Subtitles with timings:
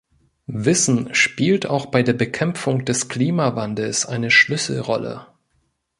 [0.47, 5.27] Wissen spielt auch bei der Bekämpfung des Klimawandels eine Schlüsselrolle.